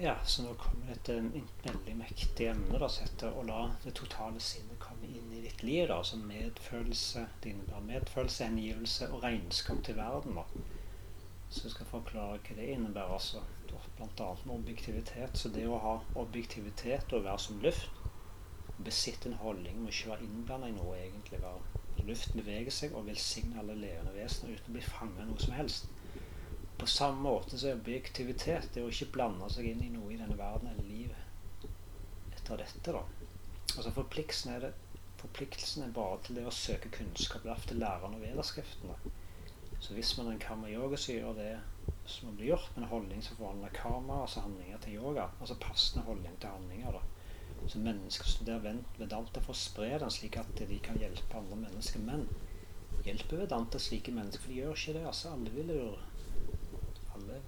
[0.00, 1.14] Ja, så nå kommer dette
[1.64, 5.64] veldig mektige emnet da, som heter å la det totale sinnet komme inn i ditt
[5.66, 5.88] liv.
[5.88, 10.38] da, altså medfølelse, Det innebærer medfølelse, hengivelse og regnskap til verden.
[10.38, 10.44] da.
[11.50, 13.12] Så jeg skal forklare hva det innebærer.
[13.12, 13.42] altså,
[13.96, 14.34] Bl.a.
[14.44, 15.38] med objektivitet.
[15.38, 17.90] Så det å ha objektivitet og være som luft,
[18.84, 21.42] besitte en holdning må ikke være innblanda i noe egentlig.
[21.42, 25.42] være Luft beveger seg og velsigner alle levende vesener uten å bli fanget av noe
[25.42, 25.90] som helst.
[26.78, 30.18] På samme måte så er objektivitet det å ikke blande seg inn i noe i
[30.20, 31.68] denne verden eller livet
[32.36, 32.92] etter dette.
[32.92, 33.02] da.
[33.76, 38.16] Altså Forpliktelsen er, det, forpliktelsen er bare til det å søke kunnskap, derfor til læreren
[38.16, 38.96] og vederskriftene.
[39.80, 41.52] Så hvis man er en karma-yoga, så gjør det
[42.08, 45.28] som blir gjort, med en holdning som forvandler karma, altså handlinger til yoga.
[45.40, 46.98] Altså passende holdning til handlinger.
[46.98, 47.02] da.
[47.66, 52.02] Så mennesker studerer Vedanta for å spre den, slik at de kan hjelpe andre mennesker.
[52.06, 52.26] Men
[53.04, 54.42] hjelper Vedanta slike mennesker?
[54.42, 55.06] For de gjør ikke det.
[55.06, 55.88] altså Alle vil jo
[57.18, 57.40] alle,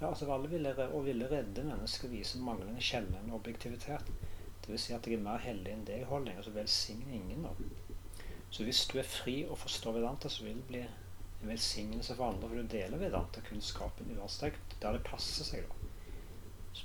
[0.00, 4.10] ja, altså alle ville, og ville redde mennesker viser manglende sjelden objektivitet.
[4.64, 4.80] Dvs.
[4.86, 7.44] Si at jeg er mer heldig enn deg, holdning, og så velsigner ingen.
[7.44, 7.52] Da.
[8.54, 12.30] Så hvis du er fri og forstår Vedanta, så vil det bli en velsignelse for
[12.30, 15.68] andre, for du deler Vedanta-kunnskapen uansett der det passer seg.
[15.68, 15.90] da.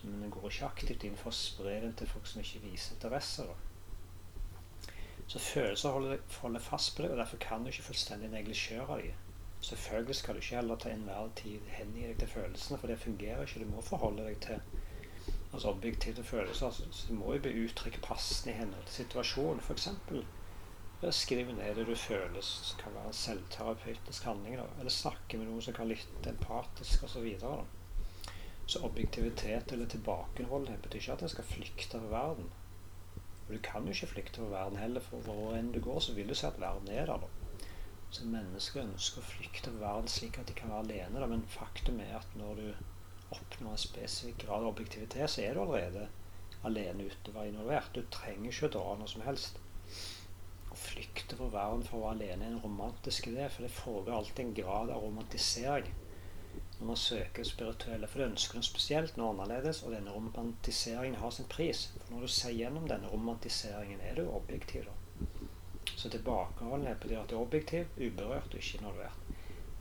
[0.04, 2.98] Men en går ikke aktivt inn for å spre den til folk som ikke viser
[2.98, 3.48] interesse.
[3.48, 4.94] da.
[5.30, 9.29] Så følelser holder, holder fast på deg, og derfor kan du ikke fullstendig neglisjere dem.
[9.62, 13.42] Selvfølgelig skal du ikke heller til enhver tid hengi deg til følelsene, for det fungerer
[13.42, 13.64] ikke.
[13.64, 14.62] Du må forholde deg til
[15.54, 16.66] altså objektive følelser.
[16.66, 19.60] Altså, så du må jo bli uttrykk passende i henhold til situasjonen.
[19.62, 19.90] F.eks.
[21.16, 24.58] skrive ned det du føler, som kan være en selvterapeutisk handling.
[24.58, 24.70] Da.
[24.80, 27.14] Eller snakke med noen som kan lytte empatisk osv.
[27.14, 27.66] Så, videre,
[28.66, 32.52] så objektivitet eller tilbakeholdenhet betyr ikke at en skal flykte fra verden.
[33.48, 36.14] Og du kan jo ikke flykte fra verden heller, for hvor enn du går, så
[36.14, 37.18] vil du se at verden er der.
[37.18, 37.39] da.
[38.12, 41.22] Så mennesker ønsker å flykte over verden slik at de kan være alene.
[41.22, 41.28] Da.
[41.30, 42.68] Men faktum er at når du
[43.36, 46.08] oppnår en spesifikk grad av objektivitet, så er du allerede
[46.66, 47.94] alene ute å være involvert.
[47.94, 49.62] Du trenger ikke å dra noe som helst.
[50.70, 54.18] Å flykte fra verden for å være alene er en romantisk idé, for det foregår
[54.18, 55.90] alltid en grad av romantisering
[56.80, 58.08] når man søker spirituelle.
[58.08, 61.90] For du ønsker noe spesielt, noe annerledes, og denne romantiseringen har sin pris.
[61.98, 64.88] For når du ser gjennom denne romantiseringen, er du objektiv.
[64.88, 65.39] da.
[65.96, 69.26] Så tilbakeholdenhet betyr at det er objektiv, uberørt og ikke involvert.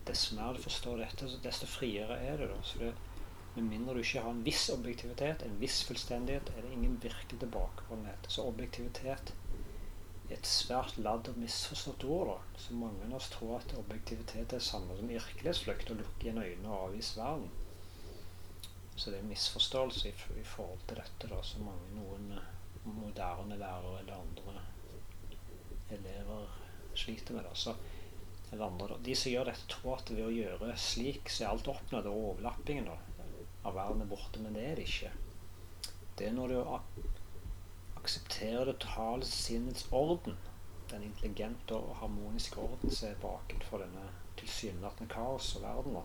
[0.07, 2.47] Dess mer du forstår dette, desto friere er du.
[2.49, 2.61] da.
[2.63, 2.93] Så det,
[3.55, 7.39] Med mindre du ikke har en viss objektivitet, en viss fullstendighet, er det ingen virkelig
[7.39, 8.27] tilbakeholdenhet.
[8.29, 9.33] Så objektivitet
[10.29, 12.27] er et svært ladd og misforstått ord.
[12.27, 12.59] da.
[12.61, 16.43] Så mange av oss tror at objektivitet er det samme som virkelighetsflukt, å lukke igjen
[16.43, 17.49] øynene og avvise verden.
[18.95, 22.33] Så det er en misforståelse i, i, forhold til dette, da, som mange noen
[22.83, 24.28] moderne lærere eller andre
[25.95, 26.49] elever
[26.93, 27.43] sliter med.
[27.43, 27.55] det.
[27.57, 27.75] Så,
[28.51, 28.97] eller andre.
[29.05, 32.29] De som gjør dette, tror at ved å gjøre slik, så er alt oppnådd, og
[32.33, 32.97] overlappingen da,
[33.63, 34.41] av verden er borte.
[34.43, 35.11] Men det er det ikke.
[36.19, 36.59] Det er når du
[37.99, 40.37] aksepterer det totale sinnets orden,
[40.89, 44.07] den intelligente og harmoniske orden som er bakenfor denne
[44.39, 46.03] tilsynelatende kaos og verden, da,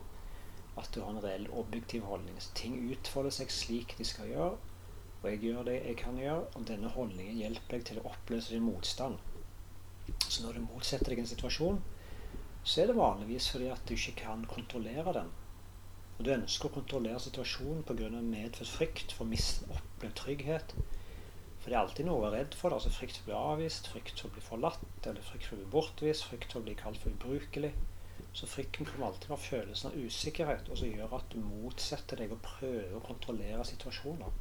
[0.77, 2.37] at du har en reell objektiv holdning.
[2.39, 4.57] Så ting utfolder seg slik de skal gjøre,
[5.21, 8.53] og jeg gjør det jeg kan gjøre, og denne holdningen hjelper deg til å oppløse
[8.53, 9.17] din motstand.
[10.35, 11.77] Så når du motsetter deg en situasjon,
[12.67, 15.29] så er det vanligvis fordi at du ikke kan kontrollere den.
[16.17, 18.09] Og du ønsker å kontrollere situasjonen pga.
[18.09, 20.75] medfødt frykt for å miste trygghet.
[21.61, 22.75] For det er alltid noe å være redd for.
[22.75, 25.61] Altså Frykt for å bli avvist, frykt for å bli forlatt, eller frykt for å
[25.61, 27.71] bli bortvist, frykt for å bli kalt for ubrukelig.
[28.35, 32.35] Så frykten kommer alltid med følelsen av usikkerhet, og som gjør at du motsetter deg
[32.35, 34.35] og prøver å kontrollere situasjoner.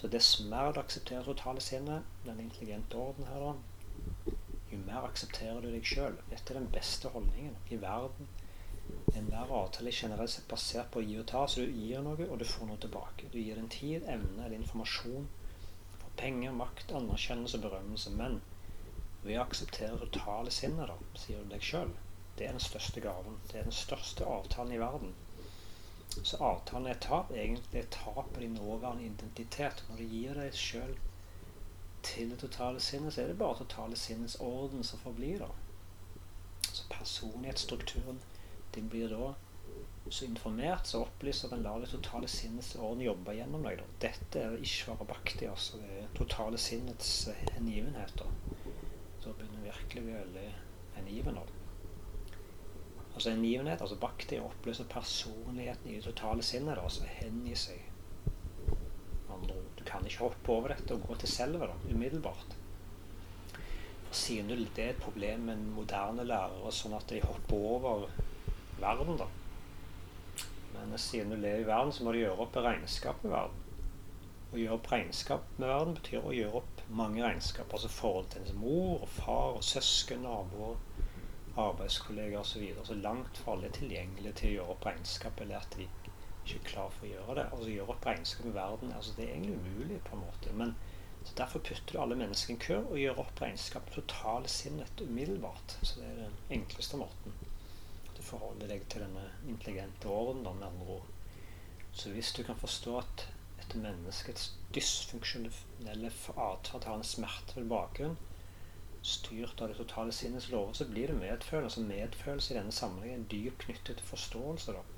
[0.00, 4.37] Så dess mer du aksepterer totale sinnet, den intelligente orden her, da,
[4.78, 6.18] jo mer aksepterer du deg sjøl.
[6.30, 8.28] Dette er den beste holdningen i verden.
[9.18, 12.28] Enhver avtale er generelt sett basert på å gi og ta, så du gir noe,
[12.28, 13.28] og du får noe tilbake.
[13.32, 15.26] Du gir din tid, evne eller informasjon.
[15.98, 18.14] For penger, makt, anerkjennelse og berømmelse.
[18.20, 18.40] Men
[19.24, 21.92] ved å akseptere totale sinnet, da, sier du deg sjøl,
[22.38, 23.40] det er den største gaven.
[23.50, 25.16] Det er den største avtalen i verden.
[26.22, 27.32] Så avtalen er et tap.
[27.34, 29.84] Egentlig et tap av din nåværende identitet.
[29.88, 30.96] Når du gir deg sjøl
[32.02, 35.38] til det totale sinnet, så er det bare totale sinnets orden som forblir.
[35.38, 35.48] da.
[36.72, 38.20] Så personlighetsstrukturen
[38.74, 39.34] din blir da
[40.10, 43.78] så informert, så opplyst at den lar det totale sinnets orden jobbe gjennom deg.
[43.78, 43.84] da.
[44.08, 48.14] Dette er Ishvara Bhakti, altså det totale sinnets hengivenhet.
[48.18, 48.24] Da
[49.24, 50.54] Da begynner virkelig vi veldig
[50.94, 51.38] hengiven.
[53.14, 57.82] Altså hengivenhet, altså Bhakti, oppløse personligheten i det totale sinnet, da, altså hengi seg
[59.88, 62.56] kan ikke hoppe over dette og gå til selve da, umiddelbart.
[64.10, 68.08] Siden det er et problem med moderne lærere, sånn at de hopper over
[68.80, 69.28] verden, da.
[70.72, 73.64] Men siden du lever i verden, så må du gjøre opp regnskap med verden.
[74.48, 77.72] Å gjøre opp regnskap med verden betyr å gjøre opp mange regnskap.
[77.74, 80.78] Altså forhold til ens mor og far og søsken, naboer,
[81.58, 82.52] arbeidskollegaer osv.
[82.54, 82.86] Så, videre.
[82.88, 85.88] så langt fra alle er tilgjengelige til å gjøre opp regnskap, eller at de
[86.48, 87.44] ikke klar for å gjøre det.
[87.52, 90.54] Altså Gjøre opp regnskap med verden altså det er egentlig umulig, på en måte.
[90.54, 90.74] men
[91.24, 95.00] så Derfor putter du alle mennesker i en kø og gjør opp regnskap totale sinnet
[95.02, 95.78] umiddelbart.
[95.82, 97.34] Så det er den enkleste måten.
[98.16, 101.10] Du forholder deg til denne intelligente orden, med andre ord.
[101.92, 103.26] Så hvis du kan forstå at
[103.60, 108.16] et menneskets dysfunksjonelle atferd har en smertefull bakgrunn,
[109.02, 111.64] styrt av det totale sinnets lover, så blir det medfølelse.
[111.64, 114.72] Altså medfølelse i denne sammenhengen er dypt knyttet til forståelse.
[114.72, 114.97] da.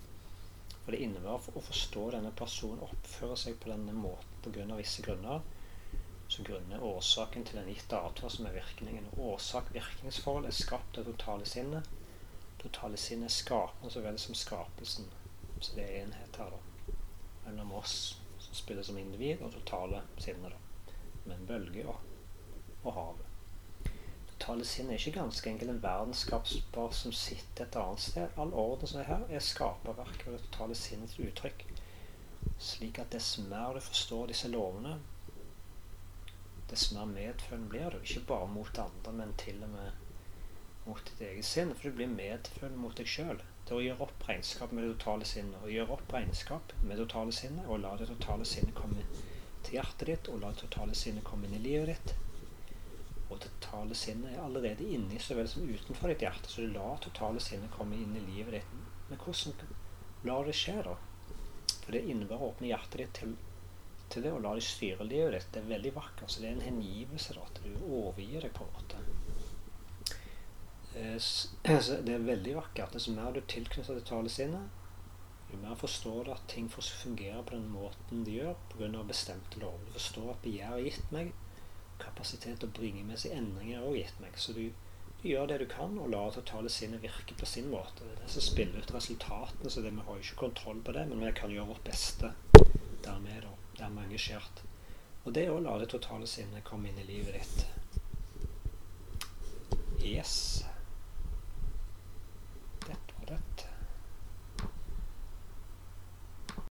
[0.90, 4.64] For det innebærer å forstå denne personen oppfører seg på denne måten pga.
[4.74, 5.44] visse grunner
[6.26, 9.06] så grunnen er årsaken til en gitt atferd som er virkningen.
[9.14, 11.86] Årsak-virkningsforhold er skapt av totale sinnet.
[12.58, 15.06] Totale sinnet er skapende så vel som skapelsen.
[15.60, 16.98] Så det er enhet her, da.
[17.44, 17.96] Mellom oss
[18.40, 20.94] som spiller som individ, og totale sinnet, da.
[21.22, 22.02] Med en bølge og,
[22.82, 23.29] og havet.
[24.58, 28.32] Sinnet er ikke ganske enkelt en verdensskapsbar som sitter et annet sted.
[28.36, 31.64] All orden som er her, er skaperverket og det totale sinnets uttrykk.
[32.58, 34.96] Slik at dess mer du forstår disse lovene,
[36.70, 37.98] dess mer medfølende blir du.
[38.02, 39.90] Ikke bare mot andre, men til og med
[40.86, 41.74] mot ditt eget sinn.
[41.74, 43.42] For du blir medfølende mot deg sjøl.
[43.68, 45.60] Det å gjøre opp regnskap med det totale sinnet.
[45.62, 49.06] Å gjøre opp regnskap med det totale sinnet, og la det totale sinnet komme
[49.62, 52.29] til hjertet ditt, og la det totale sinnet komme inn i livet ditt.
[53.30, 56.74] Og det totale sinnet er allerede inni så vel som utenfor ditt hjerte, så du
[56.74, 58.74] lar totale sinnet komme inn i livet ditt.
[59.10, 59.76] Men hvordan
[60.26, 60.96] lar det skje, da?
[61.84, 63.38] For det innebærer å åpne hjertet ditt til
[64.10, 65.48] til det og la deg styre livet ditt.
[65.54, 66.32] Det er veldig vakkert.
[66.32, 69.02] Så det er en hengivelse da, at du overgir deg på en måte.
[70.98, 71.30] Eh,
[72.06, 72.96] det er veldig vakkert.
[72.96, 74.76] Dess mer du tilknytter det talesinnet,
[75.50, 79.02] jo mer forstår du at ting får fungere på den måten de gjør pga.
[79.06, 79.86] bestemte lover.
[79.86, 81.32] Du forstår at begjær er gitt meg,
[82.02, 84.36] kapasitet til å bringe med seg endringer òg, gitt meg.
[84.40, 84.66] Så du,
[85.20, 88.04] du gjør det du kan, og lar totale sinnet virke på sin måte.
[88.04, 90.96] Det er det som spiller ut resultatene, så det, vi har jo ikke kontroll på
[90.96, 92.34] det, men vi kan gjøre vårt beste
[93.04, 93.42] dermed.
[93.46, 94.62] da dermed engasjert.
[95.24, 97.58] Og det er å la det totale sinnet komme inn i livet ditt.
[100.00, 100.64] Yes.